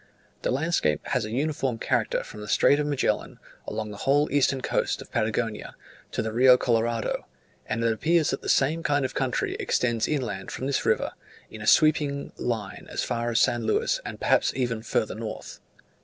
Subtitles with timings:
[0.41, 4.61] The landscape has a uniform character from the Strait of Magellan, along the whole eastern
[4.61, 5.75] coast of Patagonia,
[6.11, 7.27] to the Rio Colorado;
[7.67, 11.11] and it appears that the same kind of country extends inland from this river,
[11.51, 15.59] in a sweeping line as far as San Luis and perhaps even further north.